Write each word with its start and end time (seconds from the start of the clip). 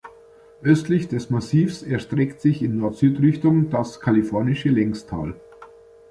Östlich 0.63 1.09
des 1.09 1.29
Massivs 1.29 1.83
erstreckt 1.83 2.41
sich 2.41 2.63
in 2.63 2.79
Nord-Süd-Richtung 2.79 3.69
das 3.69 3.99
Kalifornische 3.99 4.69
Längstal. 4.69 5.35